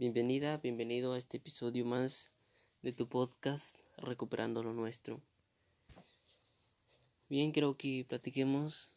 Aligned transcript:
Bienvenida, 0.00 0.56
bienvenido 0.56 1.12
a 1.12 1.18
este 1.18 1.36
episodio 1.36 1.84
más 1.84 2.30
de 2.80 2.90
tu 2.90 3.06
podcast 3.06 3.80
Recuperando 3.98 4.62
lo 4.62 4.72
Nuestro. 4.72 5.20
Bien, 7.28 7.52
creo 7.52 7.76
que 7.76 8.06
platiquemos 8.08 8.88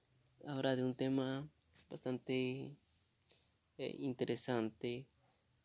ahora 0.48 0.78
de 0.78 0.84
un 0.86 0.96
tema 0.96 1.46
bastante 1.90 2.72
eh, 3.80 3.96
interesante 4.00 5.04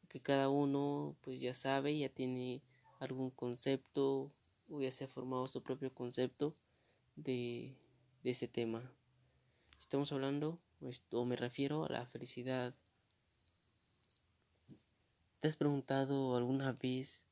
que 0.08 0.18
cada 0.18 0.48
uno 0.48 1.14
pues 1.24 1.40
ya 1.40 1.54
sabe, 1.54 1.96
ya 1.96 2.08
tiene 2.08 2.60
algún 2.98 3.30
concepto 3.30 4.28
o 4.72 4.80
ya 4.80 4.90
se 4.90 5.04
ha 5.04 5.06
formado 5.06 5.46
su 5.46 5.62
propio 5.62 5.94
concepto 5.94 6.52
de, 7.14 7.70
de 8.24 8.30
ese 8.30 8.48
tema. 8.48 8.82
Estamos 9.78 10.10
hablando, 10.10 10.58
pues, 10.80 11.00
o 11.12 11.24
me 11.24 11.36
refiero 11.36 11.84
a 11.84 11.88
la 11.90 12.04
felicidad 12.06 12.74
¿Te 15.40 15.46
has 15.46 15.54
preguntado 15.54 16.36
alguna 16.36 16.72
vez 16.72 17.22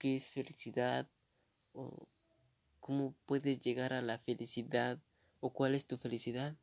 qué 0.00 0.16
es 0.16 0.30
felicidad? 0.30 1.06
¿O 1.74 2.08
cómo 2.80 3.14
puedes 3.26 3.60
llegar 3.60 3.92
a 3.92 4.02
la 4.02 4.18
felicidad? 4.18 4.98
¿O 5.38 5.50
cuál 5.50 5.76
es 5.76 5.86
tu 5.86 5.96
felicidad? 5.96 6.56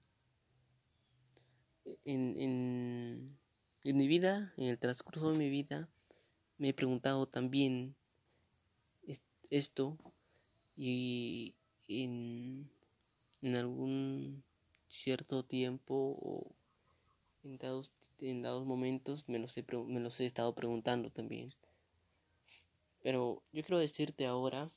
En, 2.04 2.36
en, 2.36 3.38
en 3.86 3.98
mi 3.98 4.08
vida, 4.08 4.52
en 4.58 4.66
el 4.66 4.78
transcurso 4.78 5.32
de 5.32 5.38
mi 5.38 5.50
vida, 5.50 5.88
me 6.58 6.70
he 6.70 6.74
preguntado 6.74 7.26
también 7.28 7.96
esto 9.50 9.98
y 10.76 11.56
en, 11.88 12.70
en 13.42 13.56
algún 13.56 14.44
cierto 14.90 15.44
tiempo 15.44 16.18
o 16.22 16.46
en 17.46 17.58
dados 17.58 17.97
en 18.22 18.42
dados 18.42 18.66
momentos 18.66 19.28
me 19.28 19.40
los, 19.40 19.58
he, 19.58 19.66
me 19.88 20.00
los 20.00 20.20
he 20.20 20.26
estado 20.26 20.54
preguntando 20.54 21.10
también. 21.10 21.54
Pero 23.04 23.42
yo 23.54 23.64
quiero 23.64 23.80
decirte 23.80 24.26
ahora, 24.26 24.70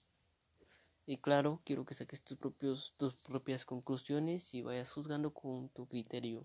y 1.07 1.17
claro, 1.17 1.61
quiero 1.65 1.85
que 1.85 1.95
saques 1.95 2.23
tus, 2.23 2.39
propios, 2.39 2.93
tus 2.99 3.15
propias 3.17 3.65
conclusiones 3.65 4.55
y 4.55 4.63
vayas 4.63 4.93
juzgando 4.93 5.31
con 5.33 5.69
tu 5.71 5.87
criterio, 5.87 6.45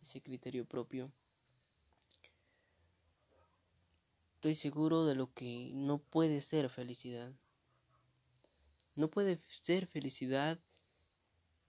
ese 0.00 0.22
criterio 0.22 0.64
propio. 0.64 1.10
Estoy 4.36 4.54
seguro 4.54 5.04
de 5.04 5.16
lo 5.16 5.32
que 5.34 5.70
no 5.74 5.98
puede 5.98 6.40
ser 6.40 6.70
felicidad. 6.70 7.30
No 8.94 9.08
puede 9.08 9.38
ser 9.60 9.86
felicidad 9.86 10.58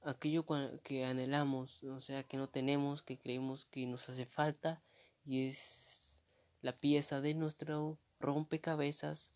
aquello 0.08 0.46
que 0.84 1.06
anhelamos, 1.06 1.84
o 1.84 2.00
sea, 2.00 2.24
que 2.24 2.38
no 2.38 2.48
tenemos, 2.48 3.02
que 3.02 3.18
creemos 3.18 3.66
que 3.66 3.86
nos 3.86 4.08
hace 4.08 4.26
falta 4.26 4.80
y 5.26 5.48
es 5.48 6.22
la 6.62 6.72
pieza 6.72 7.20
de 7.20 7.34
nuestro 7.34 7.98
rompecabezas 8.22 9.32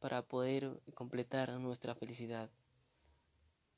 para 0.00 0.22
poder 0.22 0.68
completar 0.94 1.50
nuestra 1.60 1.94
felicidad. 1.94 2.48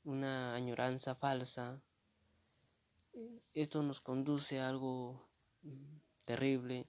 Una 0.05 0.55
añoranza 0.55 1.13
falsa. 1.13 1.79
Esto 3.53 3.83
nos 3.83 3.99
conduce 3.99 4.59
a 4.59 4.69
algo 4.69 5.21
mm, 5.63 5.97
terrible. 6.25 6.85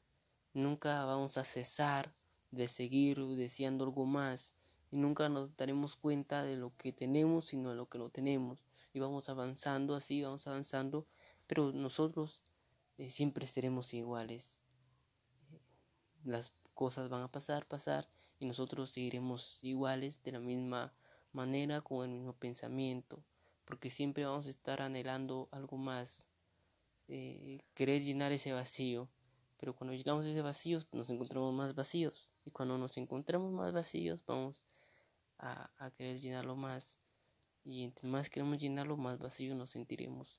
Nunca 0.54 1.04
vamos 1.04 1.36
a 1.36 1.44
cesar 1.44 2.10
de 2.50 2.66
seguir 2.66 3.18
deseando 3.36 3.84
algo 3.84 4.06
más 4.06 4.52
y 4.90 4.96
nunca 4.96 5.28
nos 5.28 5.54
daremos 5.56 5.96
cuenta 5.96 6.42
de 6.44 6.56
lo 6.56 6.72
que 6.78 6.92
tenemos 6.92 7.48
sino 7.48 7.70
de 7.70 7.76
lo 7.76 7.86
que 7.86 7.98
no 7.98 8.08
tenemos 8.08 8.69
y 8.92 9.00
vamos 9.00 9.28
avanzando 9.28 9.94
así, 9.94 10.22
vamos 10.22 10.46
avanzando, 10.46 11.04
pero 11.46 11.72
nosotros 11.72 12.40
eh, 12.98 13.10
siempre 13.10 13.46
seremos 13.46 13.94
iguales. 13.94 14.58
Las 16.24 16.50
cosas 16.74 17.08
van 17.08 17.22
a 17.22 17.28
pasar, 17.28 17.64
pasar 17.66 18.06
y 18.40 18.46
nosotros 18.46 18.90
seguiremos 18.90 19.58
iguales 19.62 20.22
de 20.24 20.32
la 20.32 20.40
misma 20.40 20.92
manera, 21.32 21.80
con 21.80 22.08
el 22.08 22.16
mismo 22.16 22.32
pensamiento, 22.32 23.18
porque 23.64 23.90
siempre 23.90 24.24
vamos 24.24 24.46
a 24.46 24.50
estar 24.50 24.82
anhelando 24.82 25.48
algo 25.52 25.76
más, 25.76 26.24
eh, 27.08 27.60
querer 27.74 28.02
llenar 28.02 28.32
ese 28.32 28.52
vacío, 28.52 29.08
pero 29.60 29.74
cuando 29.74 29.94
llenamos 29.94 30.24
ese 30.24 30.42
vacío 30.42 30.80
nos 30.92 31.10
encontramos 31.10 31.54
más 31.54 31.74
vacíos 31.74 32.14
y 32.46 32.50
cuando 32.50 32.78
nos 32.78 32.96
encontramos 32.96 33.52
más 33.52 33.72
vacíos 33.72 34.20
vamos 34.26 34.56
a, 35.38 35.70
a 35.78 35.90
querer 35.90 36.20
llenarlo 36.20 36.56
más 36.56 36.96
y 37.64 37.84
entre 37.84 38.08
más 38.08 38.30
queremos 38.30 38.58
llenarlo, 38.58 38.96
más 38.96 39.18
vacío 39.18 39.54
nos 39.54 39.70
sentiremos. 39.70 40.38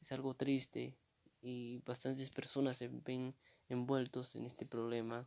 Es 0.00 0.12
algo 0.12 0.34
triste 0.34 0.94
y 1.42 1.80
bastantes 1.86 2.30
personas 2.30 2.76
se 2.76 2.88
ven 2.88 3.34
envueltos 3.68 4.34
en 4.36 4.46
este 4.46 4.66
problema. 4.66 5.26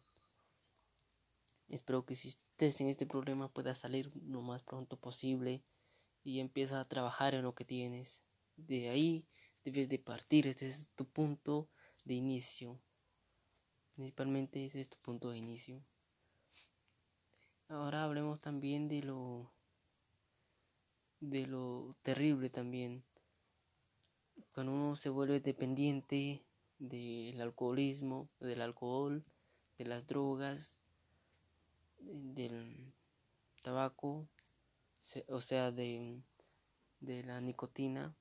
Espero 1.70 2.06
que 2.06 2.16
si 2.16 2.30
estés 2.30 2.80
en 2.82 2.88
este 2.88 3.06
problema 3.06 3.50
puedas 3.50 3.80
salir 3.80 4.10
lo 4.28 4.42
más 4.42 4.64
pronto 4.64 4.96
posible 4.96 5.62
y 6.24 6.40
empieza 6.40 6.80
a 6.80 6.86
trabajar 6.86 7.34
en 7.36 7.44
lo 7.44 7.54
que 7.54 7.66
tienes. 7.66 8.22
De 8.56 8.90
ahí 8.90 9.26
debes 9.66 9.90
de 9.90 10.00
partir, 10.00 10.48
este 10.48 10.68
es 10.68 10.90
tu 10.90 11.06
punto 11.06 11.68
de 12.06 12.14
inicio. 12.14 12.78
Principalmente 13.96 14.66
ese 14.66 14.82
es 14.82 14.90
tu 14.90 14.98
punto 14.98 15.32
de 15.32 15.38
inicio. 15.38 15.80
Ahora 17.70 18.04
hablemos 18.04 18.40
también 18.40 18.88
de 18.88 19.02
lo 19.02 19.50
de 21.20 21.48
lo 21.48 21.96
terrible 22.04 22.50
también. 22.50 23.04
Cuando 24.54 24.74
uno 24.74 24.96
se 24.96 25.10
vuelve 25.10 25.40
dependiente 25.40 26.42
del 26.80 27.42
alcoholismo, 27.42 28.28
del 28.40 28.62
alcohol, 28.62 29.24
de 29.78 29.86
las 29.86 30.08
drogas, 30.08 30.78
del 32.00 32.94
tabaco, 33.64 34.26
o 35.30 35.42
sea, 35.42 35.72
de, 35.72 36.22
de 37.02 37.24
la 37.24 37.42
nicotina, 37.42 38.14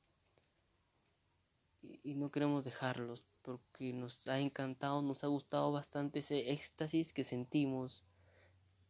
y, 2.04 2.14
no 2.14 2.30
queremos 2.30 2.64
dejarlos 2.64 3.22
porque 3.42 3.92
nos 3.92 4.26
ha 4.28 4.40
encantado, 4.40 5.02
nos 5.02 5.22
ha 5.24 5.28
gustado 5.28 5.70
bastante 5.72 6.18
ese 6.18 6.52
éxtasis 6.52 7.12
que 7.12 7.24
sentimos 7.24 8.02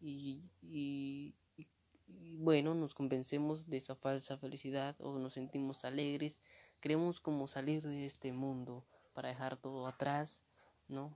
y, 0.01 0.41
bueno, 2.39 2.75
nos 2.75 2.95
convencemos 2.95 3.69
de 3.69 3.79
esa 3.79 3.95
falsa 3.95 4.37
felicidad 4.37 4.95
o 5.01 5.19
nos 5.19 5.35
sentimos 5.35 5.85
alegres, 5.85 6.39
queremos 6.81 7.21
como 7.21 7.49
salir 7.49 7.83
de 7.83 8.07
este 8.07 8.33
mundo 8.33 8.83
para 9.15 9.29
dejar 9.29 9.57
todo 9.57 9.87
atrás, 9.87 10.43
¿no? 10.89 11.11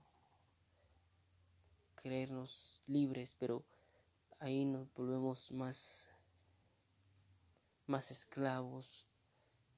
Creernos 2.01 2.81
libres, 2.87 3.33
pero 3.39 3.61
ahí 4.39 4.65
nos 4.65 4.93
volvemos 4.95 5.51
más 5.51 6.07
más 7.87 8.09
esclavos 8.09 8.85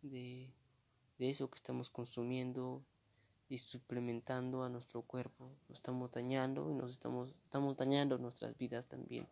de, 0.03 0.47
de 1.17 1.29
eso 1.29 1.49
que 1.49 1.55
estamos 1.55 1.89
consumiendo 1.89 2.81
y 3.49 3.57
suplementando 3.57 4.63
a 4.63 4.69
nuestro 4.69 5.01
cuerpo. 5.01 5.49
Lo 5.69 5.75
estamos 5.75 6.11
dañando 6.11 6.69
y 6.71 6.75
nos 6.75 6.91
estamos, 6.91 7.29
estamos 7.43 7.75
dañando 7.77 8.17
nuestras 8.17 8.57
vidas 8.57 8.85
también. 8.85 9.27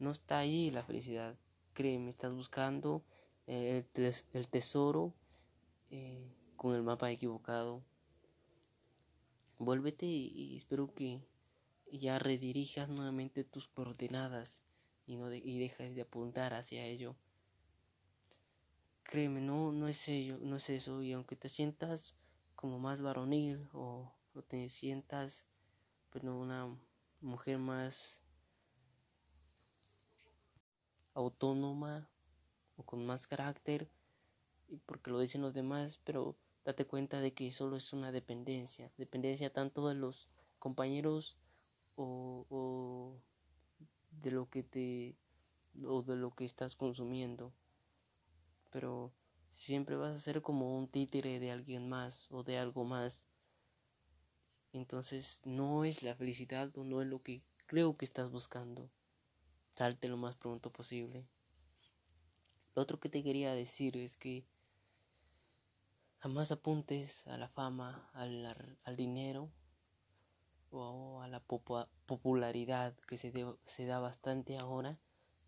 No 0.00 0.12
está 0.12 0.38
allí 0.38 0.70
la 0.70 0.82
felicidad. 0.82 1.34
Créeme, 1.74 2.10
estás 2.10 2.32
buscando 2.32 3.02
eh, 3.46 3.84
el, 4.32 4.46
tesoro 4.48 5.12
eh, 5.90 6.26
con 6.56 6.74
el 6.74 6.82
mapa 6.82 7.10
equivocado. 7.10 7.82
Vuélvete 9.58 10.06
y, 10.06 10.56
espero 10.56 10.92
que 10.94 11.18
ya 11.92 12.18
redirijas 12.18 12.88
nuevamente 12.88 13.44
tus 13.44 13.66
coordenadas 13.66 14.60
y, 15.06 15.16
no 15.16 15.30
y 15.34 15.58
dejes 15.58 15.94
de 15.94 16.00
apuntar 16.00 16.54
hacia 16.54 16.86
ello. 16.86 17.14
Créeme, 19.04 19.42
no, 19.42 19.70
no 19.70 19.86
es 19.86 20.08
ello, 20.08 20.38
no 20.40 20.56
es 20.56 20.70
eso. 20.70 21.02
Y 21.02 21.12
aunque 21.12 21.36
te 21.36 21.50
sientas 21.50 22.14
como 22.56 22.78
más 22.78 23.02
varonil 23.02 23.68
o, 23.74 24.10
o 24.34 24.42
te 24.48 24.70
sientas 24.70 25.42
pues, 26.10 26.24
una 26.24 26.66
mujer 27.20 27.58
más 27.58 28.20
autónoma 31.14 32.06
o 32.76 32.82
con 32.84 33.04
más 33.06 33.26
carácter, 33.26 33.86
porque 34.86 35.10
lo 35.10 35.20
dicen 35.20 35.42
los 35.42 35.54
demás, 35.54 35.98
pero 36.04 36.34
date 36.64 36.84
cuenta 36.84 37.20
de 37.20 37.32
que 37.32 37.50
solo 37.52 37.76
es 37.76 37.92
una 37.92 38.12
dependencia, 38.12 38.90
dependencia 38.98 39.50
tanto 39.50 39.88
de 39.88 39.94
los 39.94 40.26
compañeros 40.58 41.36
o, 41.96 43.12
de 44.22 44.30
lo 44.30 44.48
que 44.48 44.62
te 44.62 45.14
o 45.86 46.02
de 46.02 46.16
lo 46.16 46.34
que 46.34 46.44
estás 46.44 46.74
consumiendo, 46.74 47.50
pero 48.72 49.10
siempre 49.50 49.96
vas 49.96 50.14
a 50.14 50.20
ser 50.20 50.42
como 50.42 50.76
un 50.76 50.88
títere 50.88 51.38
de 51.38 51.50
alguien 51.50 51.88
más 51.88 52.26
o 52.30 52.42
de 52.42 52.58
algo 52.58 52.84
más. 52.84 53.22
Entonces 54.72 55.40
no 55.44 55.84
es 55.84 56.02
la 56.02 56.14
felicidad 56.14 56.70
o 56.76 56.84
no 56.84 57.02
es 57.02 57.08
lo 57.08 57.18
que 57.22 57.40
creo 57.66 57.96
que 57.96 58.04
estás 58.04 58.30
buscando 58.30 58.88
salte 59.76 60.08
lo 60.08 60.16
más 60.16 60.36
pronto 60.36 60.70
posible. 60.70 61.24
Lo 62.74 62.82
otro 62.82 62.98
que 62.98 63.08
te 63.08 63.22
quería 63.22 63.54
decir 63.54 63.96
es 63.96 64.16
que 64.16 64.44
jamás 66.20 66.52
apuntes 66.52 67.26
a 67.26 67.36
la 67.36 67.48
fama, 67.48 68.00
al, 68.14 68.46
al 68.84 68.96
dinero, 68.96 69.48
o 70.72 71.20
a 71.22 71.28
la 71.28 71.40
popularidad 72.06 72.94
que 73.08 73.18
se, 73.18 73.32
se 73.66 73.86
da 73.86 73.98
bastante 73.98 74.58
ahora, 74.58 74.96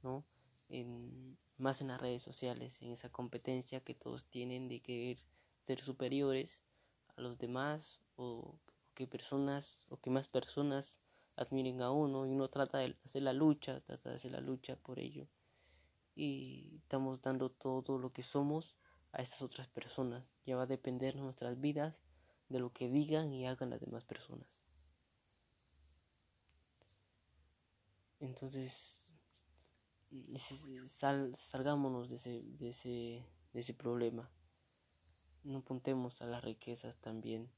¿no? 0.03 0.23
En, 0.71 1.37
más 1.59 1.81
en 1.81 1.89
las 1.89 2.01
redes 2.01 2.23
sociales, 2.23 2.83
en 2.83 2.91
esa 2.91 3.09
competencia 3.09 3.81
que 3.81 3.95
todos 3.95 4.25
tienen 4.25 4.69
de 4.69 4.81
querer 4.81 5.17
ser 5.63 5.83
superiores 5.83 6.61
a 7.17 7.21
los 7.21 7.39
demás 7.39 7.99
o 8.17 8.53
que 8.95 9.07
personas 9.07 9.87
o 9.91 9.97
que 9.97 10.11
más 10.11 10.27
personas 10.27 10.99
admiren 11.37 11.82
a 11.82 11.90
uno 11.90 12.26
y 12.26 12.31
uno 12.31 12.49
trata 12.49 12.79
de 12.79 12.94
hacer 13.05 13.23
la 13.23 13.32
lucha, 13.32 13.81
trata 13.81 14.11
de 14.11 14.17
hacer 14.17 14.32
la 14.32 14.40
lucha 14.40 14.76
por 14.76 14.99
ello 14.99 15.26
y 16.14 16.76
estamos 16.76 17.23
dando 17.23 17.49
todo 17.49 17.99
lo 17.99 18.11
que 18.11 18.23
somos 18.23 18.75
a 19.12 19.23
esas 19.23 19.43
otras 19.43 19.67
personas. 19.69 20.23
Ya 20.46 20.56
va 20.56 20.64
a 20.64 20.67
depender 20.67 21.17
nuestras 21.17 21.61
vidas 21.61 21.96
de 22.49 22.61
lo 22.61 22.73
que 22.73 22.88
digan 22.88 23.32
y 23.32 23.46
hagan 23.46 23.70
las 23.70 23.81
demás 23.81 24.05
personas. 24.05 24.46
Entonces, 28.20 29.06
sal, 30.87 31.35
salgámonos 31.35 32.08
de 32.08 32.17
ese, 32.17 32.43
de, 32.58 32.69
ese, 32.69 33.25
de 33.52 33.61
ese 33.61 33.75
problema. 33.75 34.28
No 35.44 35.58
apuntemos 35.58 36.23
a 36.23 36.26
las 36.26 36.44
riquezas 36.44 36.94
también, 36.96 37.49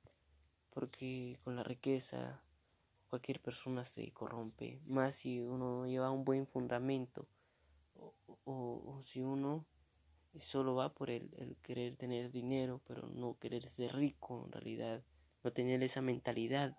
porque 0.72 1.38
con 1.44 1.56
la 1.56 1.64
riqueza 1.64 2.40
cualquier 3.14 3.38
persona 3.38 3.84
se 3.84 4.10
corrompe, 4.10 4.76
más 4.86 5.14
si 5.14 5.38
uno 5.38 5.86
lleva 5.86 6.10
un 6.10 6.24
buen 6.24 6.48
fundamento 6.48 7.24
o, 8.44 9.00
si 9.04 9.20
uno 9.20 9.64
solo 10.40 10.74
va 10.74 10.88
por 10.88 11.10
el, 11.10 11.22
el, 11.38 11.56
querer 11.58 11.94
tener 11.94 12.32
dinero, 12.32 12.80
pero 12.88 13.06
no 13.14 13.38
querer 13.38 13.62
ser 13.68 13.94
rico 13.94 14.42
en 14.44 14.50
realidad, 14.50 15.00
no 15.44 15.52
tener 15.52 15.80
esa 15.84 16.00
mentalidad 16.00 16.76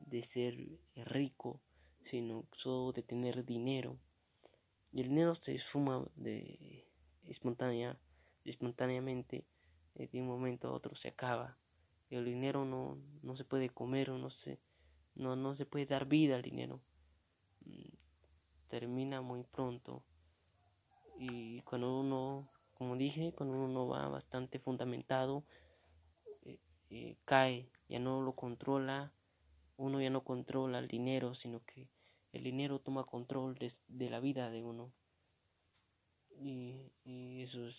de 0.00 0.20
ser 0.20 0.54
rico, 1.06 1.58
sino 2.04 2.44
solo 2.54 2.92
de 2.92 3.02
tener 3.02 3.46
dinero. 3.46 3.96
Y 4.92 5.00
el 5.00 5.08
dinero 5.08 5.34
se 5.34 5.54
esfuma 5.54 6.04
de 6.16 6.84
espontánea, 7.26 7.96
espontáneamente, 8.44 9.46
de 9.94 10.20
un 10.20 10.26
momento 10.26 10.68
a 10.68 10.72
otro 10.72 10.94
se 10.94 11.08
acaba. 11.08 11.56
El 12.10 12.26
dinero 12.26 12.66
no, 12.66 12.94
no 13.22 13.34
se 13.34 13.44
puede 13.44 13.70
comer 13.70 14.10
o 14.10 14.18
no 14.18 14.30
se, 14.30 14.58
no, 15.16 15.36
no 15.36 15.54
se 15.54 15.66
puede 15.66 15.86
dar 15.86 16.06
vida 16.06 16.36
al 16.36 16.42
dinero. 16.42 16.78
Mm, 17.66 18.68
termina 18.70 19.20
muy 19.20 19.42
pronto. 19.44 20.02
Y 21.18 21.60
cuando 21.62 22.00
uno, 22.00 22.46
como 22.78 22.96
dije, 22.96 23.32
cuando 23.32 23.56
uno 23.56 23.86
va 23.86 24.08
bastante 24.08 24.58
fundamentado, 24.58 25.42
eh, 26.46 26.58
eh, 26.90 27.16
cae, 27.24 27.64
ya 27.88 28.00
no 28.00 28.22
lo 28.22 28.32
controla, 28.32 29.10
uno 29.78 30.00
ya 30.00 30.10
no 30.10 30.22
controla 30.22 30.78
el 30.78 30.88
dinero, 30.88 31.34
sino 31.34 31.60
que 31.64 31.86
el 32.32 32.42
dinero 32.42 32.80
toma 32.80 33.04
control 33.04 33.54
de, 33.56 33.72
de 33.88 34.10
la 34.10 34.20
vida 34.20 34.50
de 34.50 34.62
uno. 34.62 34.90
Y, 36.40 36.74
y 37.04 37.42
eso 37.42 37.64
es, 37.64 37.76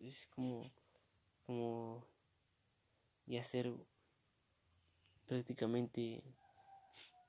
es 0.00 0.26
como, 0.34 0.70
como 1.46 2.04
ya 3.26 3.42
ser 3.42 3.72
prácticamente 5.26 6.22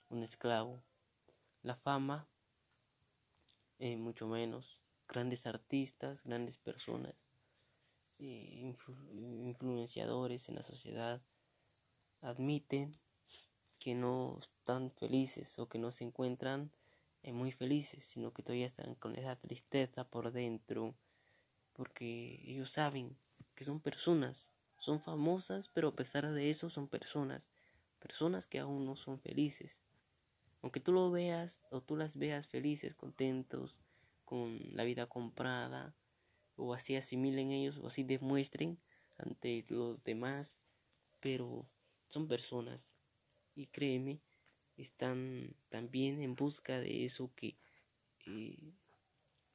un 0.10 0.24
esclavo. 0.24 0.80
La 1.64 1.76
fama, 1.76 2.26
eh, 3.80 3.98
mucho 3.98 4.28
menos. 4.28 4.84
Grandes 5.10 5.46
artistas, 5.46 6.24
grandes 6.24 6.58
personas, 6.58 7.14
eh, 8.20 8.74
influenciadores 9.44 10.50
en 10.50 10.56
la 10.56 10.64
sociedad, 10.64 11.22
admiten 12.22 12.92
que 13.80 13.94
no 13.94 14.38
están 14.40 14.90
felices 14.90 15.60
o 15.60 15.68
que 15.68 15.78
no 15.78 15.92
se 15.92 16.06
encuentran 16.06 16.72
eh, 17.24 17.34
muy 17.34 17.52
felices, 17.52 18.04
sino 18.04 18.32
que 18.32 18.42
todavía 18.42 18.68
están 18.68 18.96
con 18.96 19.16
esa 19.16 19.36
tristeza 19.36 20.04
por 20.04 20.32
dentro, 20.32 20.94
porque 21.76 22.42
ellos 22.46 22.72
saben 22.72 23.10
que 23.56 23.64
son 23.64 23.80
personas, 23.80 24.46
son 24.80 25.02
famosas, 25.02 25.70
pero 25.74 25.90
a 25.90 25.92
pesar 25.92 26.32
de 26.32 26.50
eso 26.50 26.70
son 26.70 26.88
personas, 26.88 27.44
personas 28.06 28.46
que 28.46 28.60
aún 28.60 28.86
no 28.86 28.96
son 28.96 29.20
felices. 29.20 29.78
Aunque 30.62 30.80
tú 30.80 30.92
lo 30.92 31.10
veas 31.10 31.62
o 31.72 31.82
tú 31.82 31.96
las 31.96 32.18
veas 32.18 32.46
felices, 32.46 32.94
contentos, 32.94 33.72
con 34.26 34.60
la 34.74 34.84
vida 34.84 35.08
comprada, 35.08 35.92
o 36.58 36.74
así 36.76 36.96
asimilen 36.96 37.50
ellos, 37.50 37.78
o 37.82 37.88
así 37.88 38.04
demuestren 38.04 38.78
ante 39.18 39.66
los 39.70 40.04
demás, 40.04 40.58
pero 41.22 41.48
son 42.08 42.28
personas 42.28 42.92
y 43.56 43.66
créeme, 43.66 44.20
están 44.78 45.50
también 45.72 46.22
en 46.22 46.36
busca 46.36 46.80
de 46.80 47.06
eso 47.06 47.30
que 47.36 47.56
eh, 48.28 48.56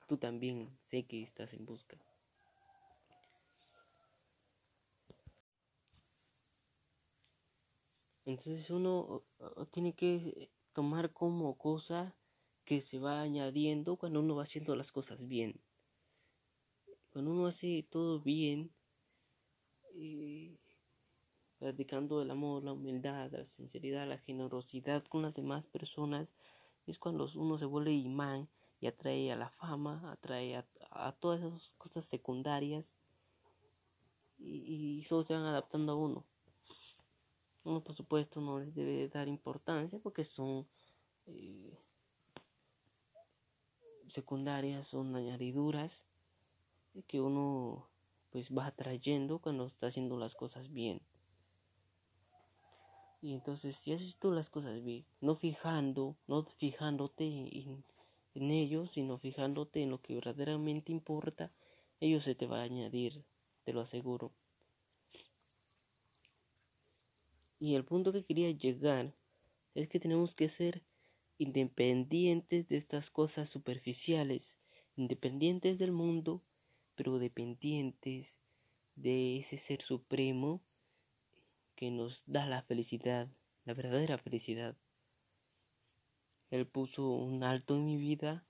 tú 0.08 0.17
también 0.17 0.69
sé 0.82 1.05
que 1.05 1.23
estás 1.23 1.55
en 1.55 1.64
busca. 1.67 1.97
Entonces 8.26 8.70
uno 8.70 9.22
tiene 9.70 9.93
que 9.94 10.49
tomar 10.75 11.11
como 11.12 11.56
cosa 11.56 12.12
que 12.64 12.81
se 12.81 12.99
va 12.99 13.22
añadiendo 13.22 13.96
cuando 13.96 14.20
uno 14.20 14.37
va 14.37 14.43
haciendo 14.43 14.76
las 14.76 14.93
cosas 14.93 15.28
bien. 15.28 15.55
Cuando 17.12 17.32
uno 17.32 17.46
hace 17.46 17.84
todo 17.90 18.20
bien, 18.20 18.70
eh, 19.96 20.56
practicando 21.58 22.22
el 22.22 22.31
amor, 22.31 22.62
la 22.62 22.72
humildad, 22.72 23.31
la 23.32 23.44
sinceridad, 23.44 24.06
la 24.06 24.19
generosidad 24.19 25.02
con 25.05 25.23
las 25.23 25.34
demás 25.34 25.64
personas, 25.66 26.28
es 26.87 26.99
cuando 26.99 27.28
uno 27.34 27.58
se 27.58 27.64
vuelve 27.64 27.93
imán 27.93 28.49
y 28.81 28.87
atrae 28.87 29.32
a 29.32 29.37
la 29.37 29.49
fama, 29.49 30.00
atrae 30.12 30.56
a, 30.56 31.12
todas 31.20 31.40
esas 31.40 31.73
cosas 31.78 32.05
secundarias 32.05 32.94
y, 34.38 34.99
y 34.99 35.02
solo 35.02 35.25
se 35.25 35.34
van 35.34 35.43
adaptando 35.43 35.93
a 35.93 35.96
uno. 35.96 36.25
Uno 37.65 37.81
por 37.81 37.95
supuesto 37.95 38.41
no 38.41 38.59
les 38.59 38.75
debe 38.75 39.09
dar 39.09 39.29
importancia 39.29 39.99
porque 40.03 40.25
son 40.25 40.67
eh, 41.27 41.79
secundarias, 44.09 44.87
son 44.87 45.15
añadiduras 45.15 46.05
que 47.09 47.21
uno 47.21 47.85
pues 48.33 48.57
va 48.57 48.67
atrayendo 48.67 49.39
cuando 49.39 49.67
está 49.67 49.89
haciendo 49.89 50.17
las 50.17 50.35
cosas 50.35 50.73
bien. 50.73 51.01
Y 53.23 53.35
entonces, 53.35 53.77
si 53.77 53.93
haces 53.93 54.17
tú 54.17 54.33
las 54.33 54.49
cosas 54.49 54.83
bien, 54.83 55.05
no 55.21 55.37
fijando, 55.37 56.17
no 56.26 56.43
fijándote 56.43 57.25
en, 57.26 58.50
ellos, 58.50 58.93
sino 58.95 59.19
fijándote 59.19 59.83
en 59.83 59.90
lo 59.90 59.99
que 59.99 60.14
verdaderamente 60.14 60.90
importa, 60.90 61.50
ellos 62.00 62.25
se 62.25 62.35
te 62.35 62.47
va 62.47 62.61
a 62.61 62.64
añadir, 62.64 63.12
te 63.64 63.75
lo 63.75 63.83
aseguro. 63.83 64.31
Y 67.61 67.75
el 67.75 67.85
punto 67.85 68.11
que 68.11 68.25
quería 68.25 68.50
llegar 68.50 69.12
es 69.75 69.87
que 69.87 70.00
tenemos 70.00 70.35
que 70.35 70.49
ser 70.49 70.81
independientes 71.37 72.71
de 72.71 72.79
estas 72.79 73.11
cosas 73.11 73.50
superficiales, 73.50 74.55
independientes 74.97 75.79
del 75.79 75.93
mundo, 75.93 76.40
pero 76.97 77.19
dependientes 77.19 78.38
de 78.97 79.38
ese 79.38 79.59
ser 79.59 79.83
supremo 79.83 80.62
que 81.76 81.90
nos 81.90 82.23
da 82.26 82.47
la 82.47 82.62
felicidad, 82.62 83.29
la 83.67 83.75
verdadera 83.75 84.17
felicidad. 84.17 84.75
Él 86.50 86.64
puso 86.64 87.11
un 87.11 87.45
alto 87.45 87.76
en 87.76 87.85
mi 87.85 87.99
vida 87.99 88.43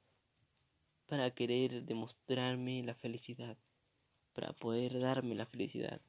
para 1.09 1.33
querer 1.33 1.83
demostrarme 1.83 2.85
la 2.85 2.95
felicidad, 2.95 3.57
para 4.35 4.53
poder 4.53 5.01
darme 5.01 5.35
la 5.35 5.47
felicidad. 5.47 6.01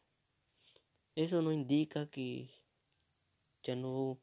Eso 1.15 1.41
no 1.41 1.51
indica 1.51 2.05
que 2.05 2.47
ya 3.63 3.75
no 3.75 4.17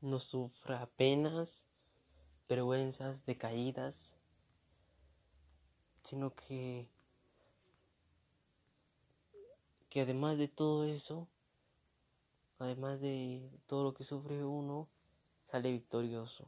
no 0.00 0.20
sufra 0.20 0.86
penas, 0.96 1.64
vergüenzas, 2.48 3.26
decaídas, 3.26 4.14
sino 6.04 6.30
que 6.30 6.86
que 9.90 10.02
además 10.02 10.38
de 10.38 10.48
todo 10.48 10.84
eso, 10.84 11.26
además 12.58 13.00
de 13.00 13.50
todo 13.66 13.84
lo 13.84 13.94
que 13.94 14.04
sufre 14.04 14.44
uno, 14.44 14.86
sale 15.44 15.72
victorioso 15.72 16.44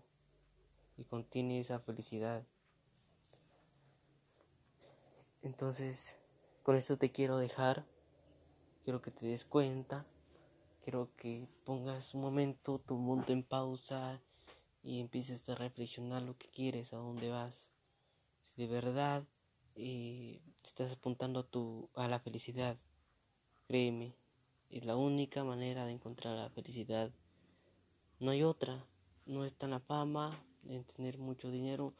y 0.99 1.05
contiene 1.05 1.61
esa 1.61 1.79
felicidad. 1.81 2.43
Entonces, 5.43 6.17
con 6.63 6.77
esto 6.77 6.97
te 6.97 7.11
quiero 7.11 7.39
dejar, 7.39 7.85
quiero 8.85 9.01
que 9.01 9.11
te 9.11 9.27
des 9.27 9.45
cuenta, 9.45 10.05
quiero 10.85 11.09
que 11.19 11.47
pongas 11.65 12.15
un 12.15 12.21
momento 12.23 12.81
tu 12.87 12.97
mundo 12.97 13.33
en 13.33 13.43
pausa 13.43 14.19
y 14.83 15.01
empieces 15.01 15.49
a 15.49 15.55
reflexionar 15.55 16.23
lo 16.23 16.37
que 16.37 16.49
quieres, 16.49 16.93
a 16.93 16.97
dónde 16.97 17.31
vas. 17.31 17.69
Si 18.43 18.67
de 18.67 18.73
verdad 18.73 19.23
eh, 19.77 20.39
estás 20.65 20.93
apuntando 20.93 21.41
a, 21.41 21.43
tu, 21.45 21.89
a 21.97 22.09
la 22.09 22.19
felicidad, 22.19 22.77
Créeme, 23.71 24.13
es 24.71 24.85
la 24.85 24.97
única 24.97 25.45
manera 25.45 25.87
de 25.87 25.93
encontrar 25.93 26.35
la 26.35 26.49
felicidad. 26.49 27.09
No 28.19 28.33
hay 28.33 28.43
otra. 28.43 28.77
No 29.27 29.45
está 29.45 29.67
en 29.67 29.71
la 29.71 29.79
fama, 29.79 30.37
en 30.65 30.83
tener 30.83 31.19
mucho 31.19 31.53
dinero. 31.53 31.93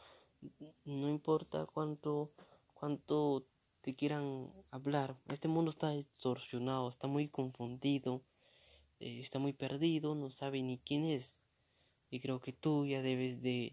No 0.87 1.09
importa 1.09 1.65
cuánto, 1.73 2.29
cuánto 2.75 3.45
te 3.83 3.95
quieran 3.95 4.51
hablar. 4.71 5.15
Este 5.29 5.49
mundo 5.49 5.71
está 5.71 5.91
distorsionado, 5.91 6.89
está 6.89 7.07
muy 7.07 7.29
confundido, 7.29 8.21
eh, 9.01 9.21
está 9.21 9.39
muy 9.39 9.53
perdido, 9.53 10.15
no 10.15 10.31
sabe 10.31 10.63
ni 10.63 10.79
quién 10.79 11.05
es. 11.05 11.35
Y 12.11 12.21
creo 12.21 12.41
que 12.41 12.53
tú 12.53 12.87
ya 12.87 13.01
debes 13.03 13.43
de 13.43 13.73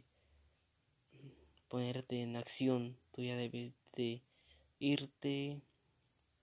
ponerte 1.69 2.21
en 2.21 2.35
acción, 2.35 2.95
tú 3.15 3.23
ya 3.23 3.35
debes 3.35 3.73
de 3.95 4.19
irte 4.79 5.59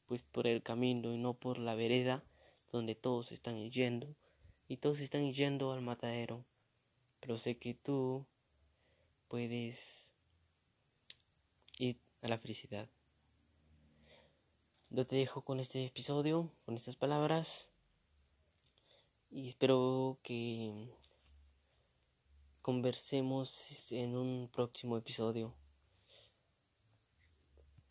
pues 0.09 0.21
por 0.21 0.47
el 0.47 0.63
camino 0.63 1.15
y 1.15 1.19
no 1.19 1.33
por 1.33 1.59
la 1.59 1.75
vereda 1.75 2.23
donde 2.73 2.95
todos 2.95 3.33
están 3.33 3.71
yendo 3.71 4.07
y 4.69 4.77
todos 4.77 5.01
están 5.01 5.33
yendo 5.33 5.73
al 5.73 5.81
matadero. 5.81 6.43
Pero 7.21 7.39
sé 7.39 7.57
que 7.57 7.73
tú 7.73 8.23
puedes 9.29 10.11
ir 11.79 11.97
a 12.23 12.29
la 12.29 12.37
felicidad. 12.37 12.87
Yo 14.97 15.05
te 15.05 15.17
dejo 15.17 15.41
con 15.41 15.59
este 15.59 15.85
episodio, 15.85 16.49
con 16.67 16.77
estas 16.77 16.95
palabras. 16.95 17.67
Y 19.33 19.49
espero 19.49 20.17
que 20.23 20.73
conversemos 22.63 23.91
en 23.91 24.17
un 24.17 24.49
próximo 24.55 24.97
episodio. 24.97 25.53